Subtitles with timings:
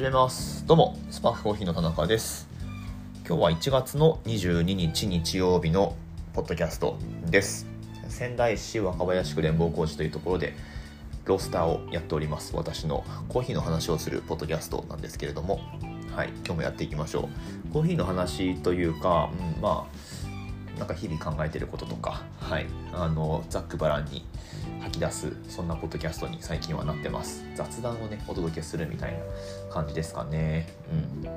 [0.00, 0.66] 始めます。
[0.66, 2.48] どうもスパークコーヒーの田中です。
[3.28, 5.94] 今日は1月の22日日曜日の
[6.32, 7.66] ポッドキャストです。
[8.08, 10.54] 仙台市若林区連邦工事というところで
[11.26, 12.56] ロースターをやっております。
[12.56, 15.60] 私のコーヒーの話をするポッドキャストなんですけれども。
[16.16, 17.28] はい今日もやっていきましょ
[17.68, 17.72] う。
[17.74, 19.96] コーヒーの話というか、うん、まあ
[20.80, 24.24] なんか日々考えてることとか、はい、あのざっくばらんに
[24.80, 27.44] 吐き出すそんなポッドキャストに最近はなってます。
[27.54, 29.18] 雑談をねお届けするみたいな
[29.70, 30.72] 感じですかね。
[30.90, 31.28] うん。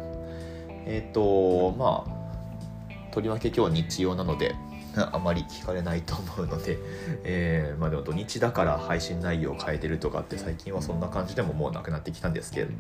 [0.85, 4.55] えっ、ー、とまあとりわけ今日日曜なので
[4.95, 6.77] あまり聞かれないと思うので、
[7.25, 12.77] えー、まあでも土日だから配信内容を変えてるとかって最近はそんな感じでももうなくなってきたんですけれども、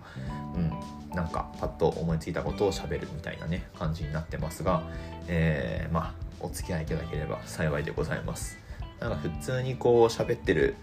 [0.55, 0.71] うん、
[1.13, 4.83] なんかパッと思いついたことをしゃべるみたいなね感じになってますが、
[5.27, 8.57] えー、まあお付き合いいただければ幸いでございます。
[8.99, 10.75] なんか普通にこう喋ってる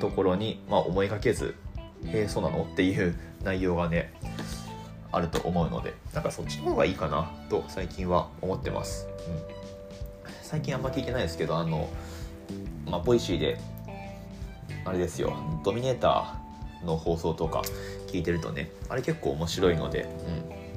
[0.00, 1.56] ところに、まあ、思いがけず
[2.06, 4.12] 「へえそうなの?」っていう内容がね
[5.10, 11.88] あると思うのでなんかそっちの方がいいかなと最近は思ってます、うん、最近あんま聞いてないですけどあの
[12.86, 13.58] まあボイシーで
[14.84, 17.62] あれですよドミネーターの放送とか
[18.06, 20.08] 聞いてるとねあれ結構面白いので、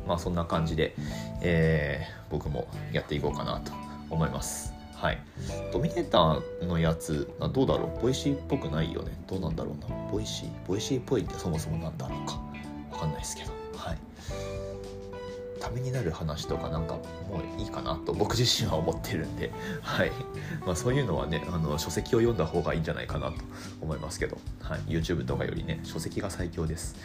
[0.03, 0.95] うん、まあそんな感じで、
[1.41, 3.71] えー、僕もやっていこうかなと
[4.11, 5.17] 思いますはい。
[5.73, 8.01] ドミネーターのやつ、どうだろう？
[8.03, 9.19] ボイシーっぽくないよね。
[9.27, 10.11] どうなんだろうな？
[10.11, 10.49] ボイシー？
[10.67, 12.39] ボイシーっぽいってそもそもなんだろうか。
[12.91, 13.51] わかんないですけど。
[13.75, 13.97] はい。
[15.59, 20.11] ためになる話とかなんかもういいかなと僕自身は思ってるんで、はい。
[20.67, 23.37] まあそういうのはね、あの書籍を読んだ方がいいんじゃないかなと
[23.81, 24.81] 思いますけど、はい。
[24.81, 26.95] YouTube とかよりね、書籍が最強です。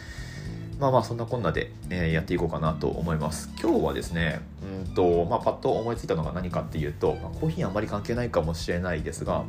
[0.79, 3.49] まあまあそんなこんなで、え、やっていこうかなと思います。
[3.59, 4.41] 今日はですね、
[4.85, 9.43] うんと、まあパッと思いついたのが何かっていうと、まあ、コーヒーあんまり関係ないかもしれないですが、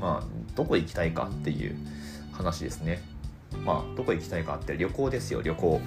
[0.00, 1.76] まあどこ行きたいかっていう
[2.32, 3.02] 話ですね。
[3.64, 5.80] まあどこ行きたいかって旅行ですよ、旅行。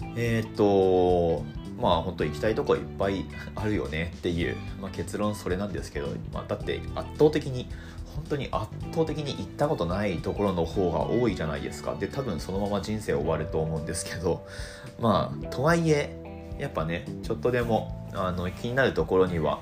[0.00, 0.14] うん。
[0.16, 1.42] えっ、と、
[1.80, 3.24] まあ本当行きたいとこいっぱい
[3.56, 7.68] あるよねっていう、まあ、結論それなんですけど、まあ、だって圧倒的に
[8.14, 11.94] 本当に圧倒的に行ったことないところの方が多いじゃないですか。
[11.94, 14.46] で多分そのまま人生終わると思うんですけど。
[15.00, 16.14] まあとはいえ
[16.58, 19.60] やっぱねちょっとでもあの気になるところには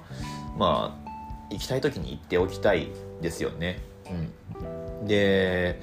[0.56, 1.08] まあ
[1.50, 2.88] 行きたい時に行っておきたい
[3.22, 3.80] ですよね。
[5.00, 5.80] うん、で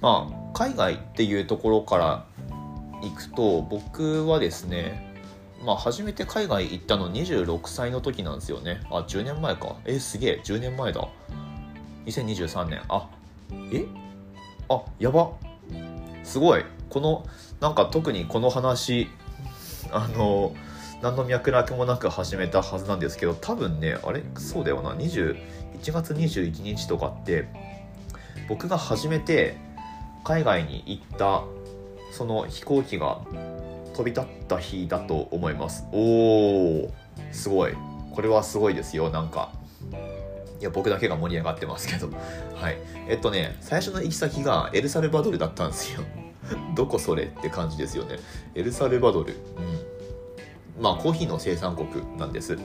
[0.00, 2.26] まあ海外っていうところから
[3.02, 5.06] 行くと僕はですね
[5.64, 8.80] まあ初めて海外行ったの26歳の時なんですよね。
[8.90, 9.76] あ10年前か。
[9.84, 11.08] えすげえ10年前だ。
[12.06, 13.08] 2023年あ
[13.72, 13.84] え？
[14.68, 15.32] あやば。
[16.24, 16.64] すごい。
[16.88, 17.26] この
[17.60, 19.08] なんか特にこの話
[19.90, 20.54] あの
[21.02, 24.22] 何の脈絡もなく始めたはずなんですけど多分ねあれ？
[24.38, 24.94] そうだよな。
[24.94, 25.36] 21
[25.92, 27.48] 月21日とかって
[28.48, 29.56] 僕が初めて
[30.24, 31.44] 海外に行った
[32.12, 33.20] その飛行機が
[33.94, 35.84] 飛び立った日だと思います。
[35.92, 36.92] おお
[37.32, 37.74] すごい。
[38.12, 39.10] これはすごいですよ。
[39.10, 39.52] なんか
[40.60, 42.08] いや、僕だけが盛り上がってますけど。
[42.54, 42.78] はい。
[43.08, 46.02] えっとね、最初の行き先がエルサルバドルだったんですよ。
[46.74, 48.18] どこそれって感じですよね。
[48.54, 49.34] エルサルバドル。
[49.34, 50.82] うん。
[50.82, 52.56] まあ、コーヒーの生産国なんです。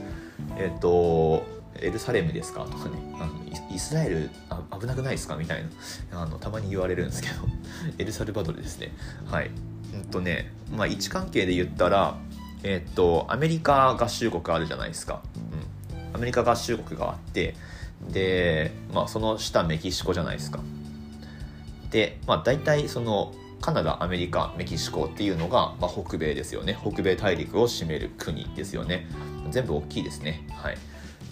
[0.56, 1.44] えっと、
[1.80, 2.64] エルサレムですか？
[2.64, 3.32] とかね、あの
[3.74, 5.36] イスラエルあ危なくないですか？
[5.36, 5.64] みたい
[6.10, 7.34] なあの、たまに言われるんですけど、
[7.98, 8.92] エルサルバドルですね。
[9.26, 9.50] はい。
[9.94, 12.16] うんとね、まあ、位置関係で言ったら、
[12.62, 15.22] えっと、アメリカ合衆国あるじゃないですか。
[15.34, 16.14] うん。
[16.14, 17.54] アメリカ合衆国があって、
[18.08, 20.60] で、まあ、その下メキシコじゃないですか。
[21.90, 26.76] で、まあ、大体そのカナダアメリカメキシコっていうのが、まあ、北米ですよね。
[26.80, 29.06] 北米大陸を占める国ですよね。
[29.50, 30.46] 全部大きいですね。
[30.52, 30.78] はい。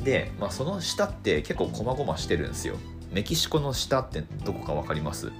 [0.04, 2.76] で、まあ、その下って結構こまごましてるんですよ。
[3.12, 5.32] メキシコの下ってどこか分かります？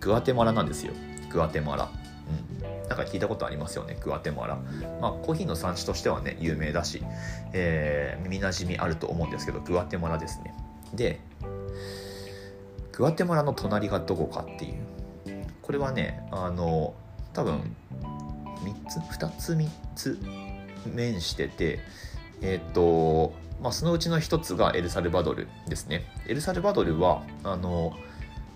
[0.00, 0.92] グアテマラなんですよ。
[1.30, 1.84] グアテマラ。
[1.84, 2.59] うん。
[2.90, 4.56] なんか聞いたことありますよねグアテマラ。
[5.00, 7.00] まあコーヒーの産地としてはね有名だし、
[7.52, 10.52] えー、耳なじみあると思うんですけどグアテマラですね。
[10.92, 11.20] で
[12.90, 14.74] グアテマラの隣がどこかっていう。
[15.62, 16.94] これはねあの
[17.32, 17.76] 多分
[18.64, 20.18] 3つ2つ3つ
[20.92, 21.78] 面してて
[22.42, 26.06] えっ、ー、とまあそのうちの1つがエルサルバドルですね。
[26.26, 27.92] エルサルバドルはあの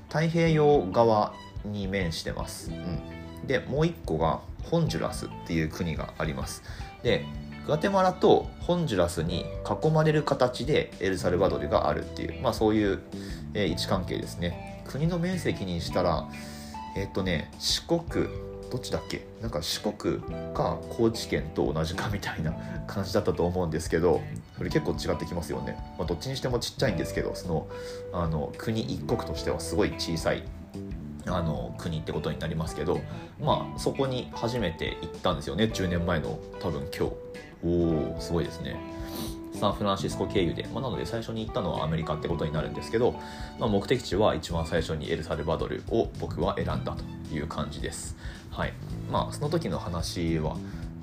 [0.08, 3.23] 太平洋側に面してます、うん。
[3.46, 6.62] でもう一個がホンジュラスっていう国があります。
[7.02, 7.24] で
[7.66, 9.46] グアテマラとホンジュラスに
[9.82, 13.00] 囲まれる形でエルサルバドルがあるっていう、まあ、そういう、
[13.54, 14.82] えー、位置関係ですね。
[14.86, 16.28] 国の面積にしたら
[16.96, 18.26] えっ、とね四国
[18.70, 19.26] どっちだっけ？
[19.40, 20.20] なんか四国
[20.52, 22.52] か高知県と同じかみたいな
[22.86, 24.20] 感じだったと思うんですけど
[24.56, 27.66] それ結構違ってきますよね、まあ、どっちにしてもちっちゃいんですけどその
[28.12, 30.42] あの国一国としてはすごい小さい
[31.26, 33.00] あの国ってことになりますけど
[33.40, 35.64] まあそこに初めて行ったんですよね。
[35.64, 37.12] 10年前の多分今日。
[37.66, 38.76] おおすごいですね。
[39.54, 43.12] サンフランシスコ経由で、まあ、なので最初に行ったのはアメリカってことになるんですけど、
[43.58, 47.04] まあ、目的地は一番最初にエルサルバドルを僕は選んだと
[47.34, 48.16] いう感じです。
[48.50, 48.74] はい。
[49.10, 50.56] まあその時の話は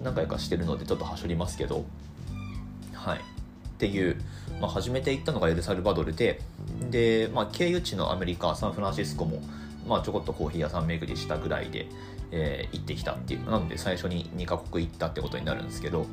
[0.03, 1.85] 何回かしてるのでちょっとはしょりますけど。
[2.93, 3.17] はい。
[3.17, 3.21] っ
[3.81, 4.21] ていう、
[4.59, 6.39] まあ、初めて行ったのがエルサルバドルで
[6.91, 9.41] で、まあ、経由地のアメリカサンフランシスコも、
[9.87, 11.87] まあ、ちょこっとコーヒー屋さん巡りしたぐらいで、
[12.31, 13.45] えー、行ってきたっていう。
[13.45, 16.05] なので最初に2カ国行ったってことになるんですけど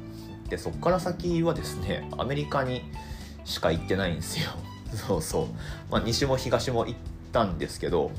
[0.49, 2.83] でそこから先はですねアメリカに
[3.45, 4.51] しか行ってないんですよ。
[4.95, 5.47] そうそう、
[5.91, 6.99] まあ、西も東も行っ
[7.33, 8.13] たんですけど、うん。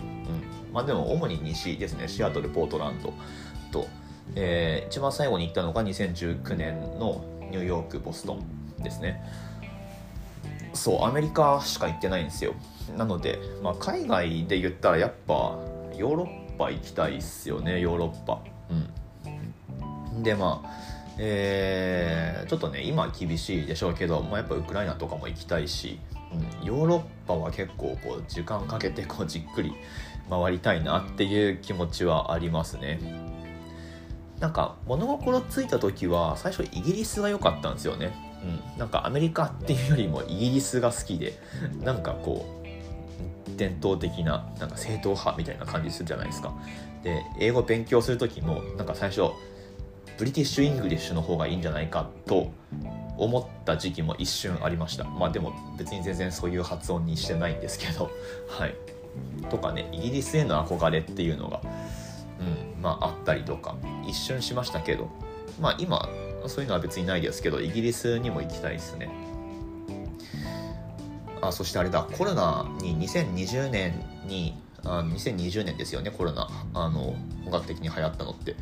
[0.74, 2.08] まあ、でも主に西ですね。
[2.08, 3.14] シアトルポートランド
[3.72, 3.88] と、
[4.36, 8.38] えー、一番最後に行ったのが2019年のニューヨークボスト
[8.80, 9.24] ンですね。
[10.80, 12.54] そうアメリカしか行ってないんですよ。
[12.98, 15.60] なので、まあ、海外で言ったらやっぱ
[15.98, 18.40] ヨーロッパ行きたいっすよねヨーロッパ。
[18.70, 20.24] うん。
[20.24, 20.70] でまあ
[21.18, 26.00] えー、ちょっとね今厳しいでしょうけど、まあ、やっぱウクライナとかも行きたいし、
[26.62, 29.74] うん、ヨーロッパは結構こう時間かけてこうじっくり
[30.30, 33.02] 回りたいなっていう気持ちはありますね。
[34.40, 38.14] なんか物心ついた時は最初イギリスが良かったんですよね、
[38.44, 41.34] うん、なんかアメリカっていうよりもイギリスが好きで
[41.84, 46.54] なんかこう伝統的ななんか正統派みたいな感じするじゃないですか。
[47.04, 49.32] で英語勉強する時もなんか最初
[50.18, 52.52] British English の方がいいんじゃないかと
[53.18, 55.06] 思った時期も一瞬ありました。
[55.06, 58.10] まあでも別に全然そういう発音にしてないんですけど。
[58.48, 58.76] はい。
[59.50, 61.62] とかねイギリスへの憧れっていうのが、
[62.40, 63.76] うんまあ、あったりとか
[64.08, 65.10] 一瞬しましたけど。
[65.60, 66.08] まあ今
[66.48, 69.10] そういうのは別にないですけどイギリスにも行きたいですね。
[71.42, 73.94] あそしてあれだコロナに2020年
[74.26, 77.16] にあ2020年ですよねコロナあの
[77.46, 78.56] 本格的に流行ったのって。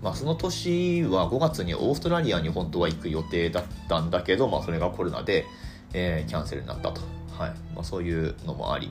[0.00, 5.44] まあ、その年は5月にオーストラリアに本当は行く予定だったんだけど、まあ、それがコロナで、
[5.92, 7.00] えー、キャンセルになったと、
[7.36, 7.50] はい。
[7.74, 8.90] まあ、そういうのもあり。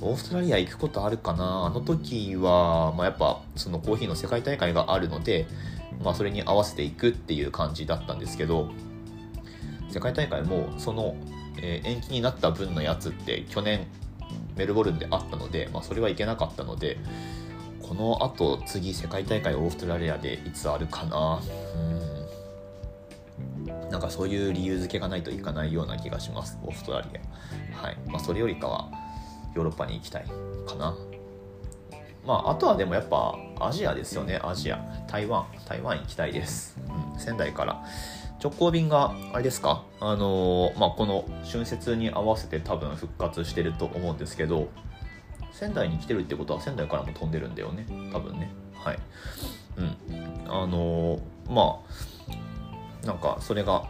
[0.00, 1.66] オーストラリア行くことあるかな？
[1.66, 5.46] あの時は、まあ、やっぱそのコーヒーの世界大会があるので、
[6.02, 8.70] まあ、それに合わせていくっていう感じだったんですけど
[9.90, 11.16] 世界大会もその、
[11.60, 13.86] えー、延期になった分のやつって去年
[14.56, 16.98] メルボルンであったので、まあ、それはいけなかったので、
[17.80, 21.40] このあと次世界大会オーストラリアでいつあるかな。
[21.76, 21.78] う
[23.86, 23.90] ん。
[23.90, 26.58] なんかそういう理由付けがないといかないような気がします。
[26.64, 27.08] オーストラリ
[27.74, 27.82] ア。
[27.82, 27.96] はい。
[28.08, 28.90] まあそれよりかは
[29.54, 30.24] ヨーロッパに行きたい
[30.66, 30.94] かな。
[32.28, 34.38] まああとはでもやっぱアジアですよね。
[34.44, 34.78] アジア。
[35.08, 35.46] 台湾。
[35.66, 37.82] 台湾行きたいです、うん、仙台から。
[38.44, 39.82] 直行便があれですか？
[39.98, 44.68] あのー、まあこの春節に合わせて多分復活してると思うんですけど
[45.52, 47.86] 仙台に来てるってことは仙台からも飛んでるんだよね。
[48.12, 48.50] 多分ね。
[48.74, 48.98] はい。
[49.78, 49.96] うん。
[50.46, 51.20] あのー、
[51.50, 51.80] ま
[53.02, 53.88] あなんかそれが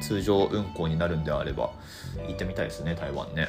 [0.00, 1.72] 通常運行になるんであれば
[2.28, 3.48] 行ってみたいですね台湾ね。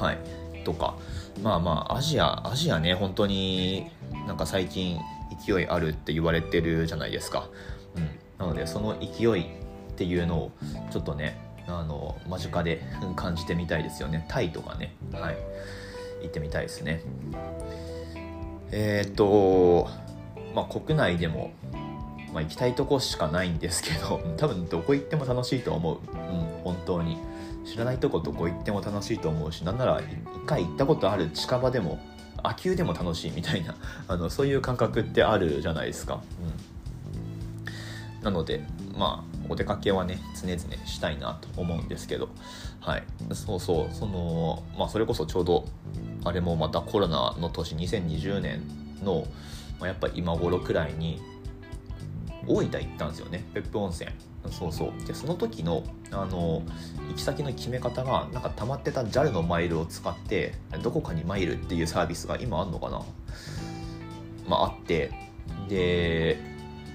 [0.00, 0.62] はい。
[0.62, 0.94] とか。
[1.42, 3.90] まあまあアジアアジアね本当に
[4.26, 4.98] なんか最近
[5.44, 7.48] 勢いあるって言われてるじゃないですか。
[7.96, 8.08] うん。
[8.38, 9.44] なのでその勢いっ
[9.96, 10.52] ていうのを
[10.90, 12.82] ちょっとねあの間近で
[13.16, 14.26] 感じてみたいですよね。
[14.28, 14.94] タイとかね。
[15.12, 15.36] はい。
[16.22, 17.02] 行ってみたいですね。
[18.72, 19.88] えー、っと
[20.54, 21.52] まあ国内でも、
[22.32, 25.98] まあ、行きたいとこしかないんですけど多分どこ行っても楽しいと思う。
[25.98, 27.16] うん本当に
[27.64, 31.98] 知らないとこどこ行っても楽しいと思うしなんなら一回行ったことある近場でも
[32.42, 33.74] 秋球でも楽しいみたいな
[34.08, 36.22] あのそういう感覚ってあるじゃないですか、
[38.18, 38.64] うん、なので
[38.96, 42.28] まあお出かけはね常々したいなと思うんですけど。
[42.80, 43.04] はい。
[43.32, 43.94] そうそう。
[43.94, 45.66] そのまあそれこそちょうど
[46.24, 48.62] あれもまたコロナの年2020年
[49.02, 49.26] の、
[49.78, 51.20] まあ、やっぱ今頃くらいに
[52.46, 53.44] 大分行ったんですよね。
[53.52, 54.10] 別府温泉。
[54.48, 55.06] そうそう。
[55.06, 56.62] でその時のあの
[57.08, 63.02] 行き先の決め方がなんか溜まってた JAL のマイルを使ってどこかにマイルっていうサービスが今あんのかな？
[64.48, 65.12] まああって。
[65.68, 66.38] で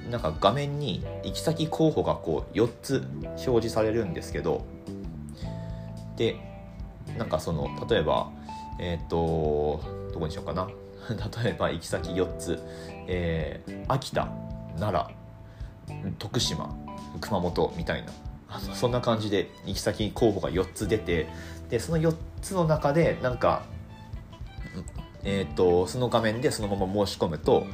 [0.10, 4.66] なんか画面に行き先候補がこう4つ表示されるんですけど。
[6.18, 6.36] で
[7.18, 8.32] なんかその例えば
[8.80, 9.82] えっ、ー、と
[10.14, 10.68] どこにしようかな？
[11.44, 12.60] 例えば行き先4つ、
[13.08, 14.28] えー、秋田
[14.80, 15.14] 奈
[15.88, 16.85] 良徳島。
[17.20, 18.12] 熊本みたいな。
[18.74, 21.28] そんな感じで行き先候補が4つ出て
[21.70, 23.64] でその4つの中でなんか
[25.24, 27.66] えっ、ー、とその画面でそのまま申し込むと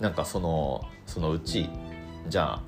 [0.00, 1.68] なんかそのそのうち
[2.28, 2.62] じゃあ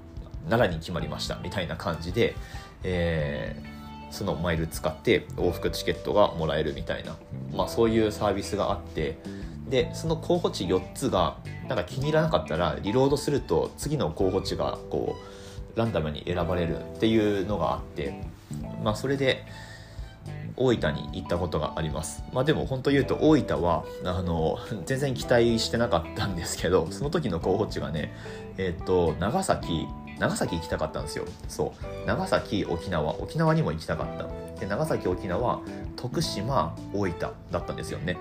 [0.48, 2.34] 奈良に決まりましたみたいな感じで、
[2.82, 7.16] えー、そのマイル使って往復チケットがもらえるみたいな、
[7.54, 9.18] まあ、そういうサービスがあって
[9.68, 11.36] でその候補地4つが
[11.68, 15.39] なんか気に入らなかったらリロードすると次の候補地がこう
[15.74, 18.22] ランダムに選ばれるっていうのがあって
[18.82, 19.44] まあそれで
[20.56, 22.22] 大分に行ったことがあります。
[22.32, 28.12] まあでも本当言うと大分はあの全然期待してなかったんですけどその時の候補地がね
[28.58, 29.86] えっ、と長崎
[30.18, 31.24] 長崎行きたかったんですよ。
[31.48, 31.72] そ
[32.04, 32.06] う。
[32.06, 33.18] 長崎沖縄。
[33.20, 34.28] 沖縄にも行きたかった。
[34.60, 35.60] で長崎沖縄
[35.96, 37.18] 徳島大分
[37.50, 38.18] だったんですよね。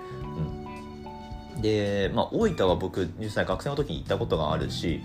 [1.55, 1.61] うん。
[1.61, 5.01] でまあ大分は僕実際学生の時に行ったことがあるし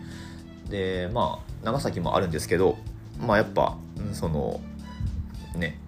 [0.69, 2.77] でまあ長崎もあるんですけど
[3.21, 3.77] まあやっぱ
[4.13, 4.61] その
[5.57, 5.79] ね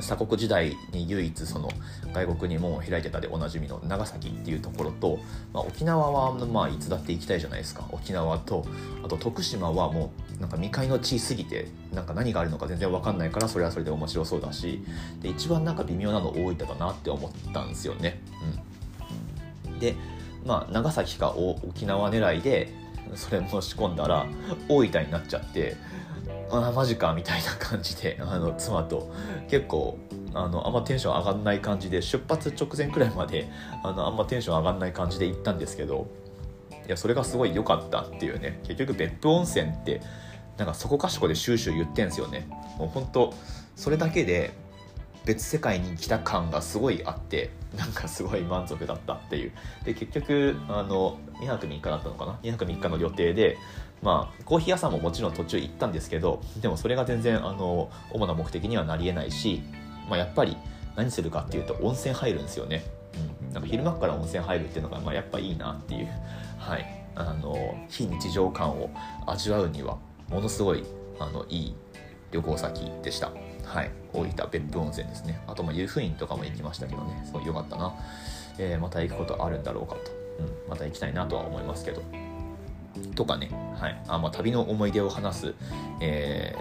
[0.00, 1.68] 鎖国時代に唯一その
[2.12, 5.18] 外国に門を開いてたでおなじみの長崎っていうところと、
[5.52, 8.64] まあ、沖縄はまあいつだって行きたいじゃないですか沖縄と
[9.04, 14.82] あと徳島はもうなんか未開の地すぎてなんか何があるのか全然分かんないからそれはそれで面白そうだし
[15.20, 18.20] で一番なんか微妙なの大分だなって思ったんですよね。
[19.66, 19.94] うん、で
[20.46, 22.72] まあ長崎か沖縄狙いで
[23.14, 24.26] それ申し込んだら
[24.68, 25.76] 大分になっちゃって
[26.50, 29.10] ああマジかみたいな感じで あの妻と。
[29.48, 29.98] 結構
[30.32, 33.50] あのあんまテンション上がんない感じで出発直前くらいまで
[33.82, 36.06] あのあんまテンション上がんない感じで行ったんですけど
[36.86, 38.60] いやそれがすごい良かったっていうね。
[38.62, 40.00] 結局別府温泉って
[40.56, 42.48] なんかそこかしこでシューシュー言ってんすよね。
[42.78, 43.34] もう本当
[43.74, 44.52] それだけで
[45.24, 49.52] 別世界に来た感がすごいあってなんかすごい満足だったっていう。
[49.84, 53.58] で結局あの2泊3日だったのかな？2泊3日の予定で
[54.02, 59.62] まあコーヒー屋さんももちろん途中行ったんですけどでもそれが全然あの主な目的にはなりえないし、
[60.08, 60.56] まあ、やっぱり
[60.96, 62.84] 何するかっていうと温泉入るんですよね、
[63.44, 66.08] うん、なんか昼間から温泉入るっていうのが、まあ、やっぱいいなっていう。
[66.58, 67.00] はい。
[67.14, 68.90] あの非日常感を
[69.26, 69.98] 味わうには
[70.28, 70.84] ものすごい
[71.18, 71.74] あのいい
[72.30, 73.32] 旅行先でした。
[73.70, 75.40] はい大分別府温泉ですね。
[75.46, 77.22] あとまあ湯布院とかも行きましたけどね。
[77.24, 77.94] すごい良かったな、
[78.58, 80.00] えー、また行くことあるんだろうかと、
[80.40, 82.02] うん、また行きたいなとは思いますけど。
[83.14, 83.48] とかね、
[83.78, 84.02] はい。
[84.08, 85.54] あまあ、旅の思い出を話す、
[86.00, 86.56] え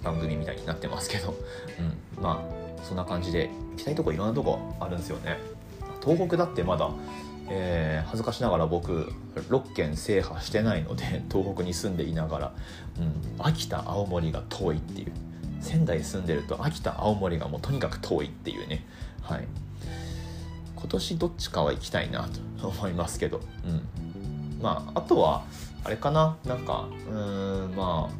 [0.00, 1.34] ー、番組みたいになってますけど、
[2.16, 2.44] うん、ま
[2.80, 5.38] あそんな感じで行きたいとこいろんなとこあるんですよね。
[6.04, 6.88] 東北だってまだ、
[7.48, 12.52] えー、恥ずかしながら僕6県制覇してないので東北に住んでいながら、
[12.98, 15.12] うん、秋田青森が遠いっていう。
[15.62, 18.84] 仙台住んでると秋田青森がもうとにかく遠いっていうね。
[19.22, 19.46] はい。
[20.76, 22.28] 今年どっちかは行きたいな
[22.60, 25.44] と思いますけど、うん、まああとは
[25.84, 26.36] あれかな？
[26.44, 28.10] なんかうんま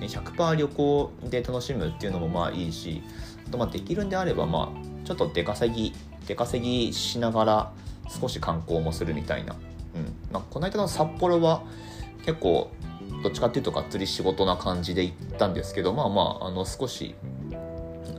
[0.00, 3.02] あ100%旅行で楽しむっていうのもまあいいし
[3.48, 5.92] あとまあできるんであればまあちょっと出稼ぎ
[6.26, 7.72] 出稼ぎしながら
[8.08, 10.14] 少し観光もするみたいな、うん。
[10.30, 11.64] まあ、この間の札幌は
[12.24, 12.70] 結構
[13.26, 17.16] どっちかっていうとがっつり仕事な感じで行ったんですけどまあまああの少し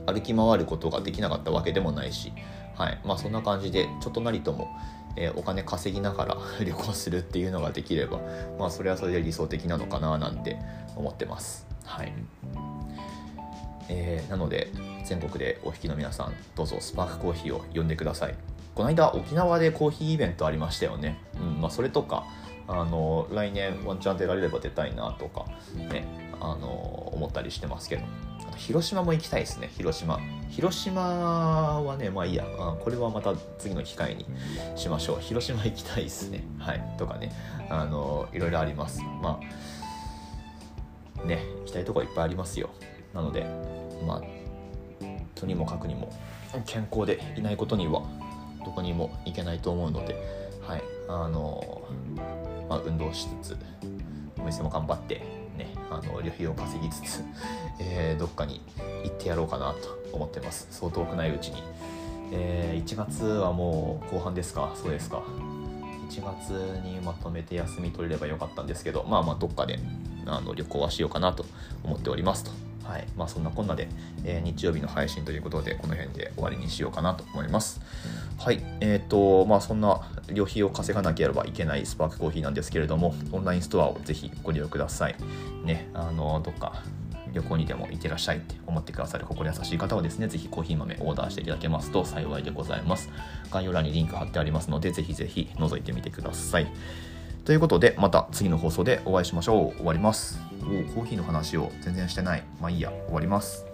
[0.04, 2.30] 歩き回ることができなかったわけでもないし、
[2.74, 3.00] はい。
[3.06, 4.68] まあ、そんな感じでちょっとなりとも
[5.16, 8.20] えー、お金稼ぎながら 旅行するっていうのができれば
[8.56, 10.58] まあそれはそれで理想的なのかななんて
[10.94, 11.66] 思ってます。
[11.84, 12.12] はい。
[13.88, 14.68] えー、なので
[15.04, 18.34] 全国でお引きの皆さんどうぞスパークコーヒーを呼んでください。
[18.74, 22.26] この間沖縄でコーヒーイベントありましたよね、うんまあ、それとか
[22.68, 26.06] あの来年ワンチャン出られれば出たいなとかね
[26.38, 26.68] あの
[27.14, 28.02] 思ったりしてますけど。
[28.46, 30.20] あと広島も行きたいですね広島。
[30.50, 31.00] 広島
[31.82, 32.44] はねまあいいや。
[32.44, 34.26] これはまた次の機会に
[34.76, 35.20] しましょう。
[35.20, 36.44] 広島行きたいですね。
[36.58, 36.94] はい。
[36.98, 37.32] とかね。
[37.70, 39.02] あのいろいろあります。
[39.22, 39.40] ま
[41.22, 42.70] あね行きたいとこいっぱいありますよ。
[43.14, 43.46] なので
[44.06, 44.22] まあ
[45.34, 46.12] とにもかくにも
[46.66, 48.02] 健康でいないことには
[48.64, 50.14] どこにも行けないと思うので。
[50.66, 50.82] はい。
[51.08, 51.82] あの
[52.68, 53.56] まあ、運動しつつ
[54.38, 55.16] お店も頑張って
[55.56, 57.24] ねあの旅費を稼ぎつつ、
[57.80, 58.60] えー、どっかに
[59.04, 60.68] 行ってやろうかなと思ってます。
[60.70, 61.62] そう遠くないうちに、
[62.32, 64.70] えー、1月はもう後半ですか？
[64.74, 65.22] そうですか。
[66.08, 66.50] 1月
[66.84, 69.78] にまとめて休み取れればよかったんですけどまあまあどっかで
[70.24, 71.44] あの旅行はしようかなと
[71.84, 72.50] 思っておりますと。
[72.84, 73.06] はい。
[73.16, 73.88] まあ、そんなこんなで、
[74.24, 77.82] えー、日曜日の配信ということでこの辺で終わりにしようかなと思います。
[78.38, 85.16] はいえっ、ー、とまあそんな旅費を稼がなければいけないスパークコーヒーなんですけれどもオンラインストアをぜひご利用ください
[85.64, 86.82] ねあのどっか
[87.32, 93.10] 旅行にでも行ってらっしゃいって思ってくださる心優しい方はですね、ぜひコーヒー豆オーダーしていただけますと幸いでございます。
[93.50, 96.66] 概要欄にリンク貼ってありますので、ぜひぜひ覗いてみてください。
[97.44, 99.76] ということで、また次の放送でお会いしましょう。
[99.76, 100.40] 終わります。
[100.62, 100.64] お
[100.94, 102.42] コーヒーの話を全然してない。
[102.60, 103.64] まあいいや、終わります。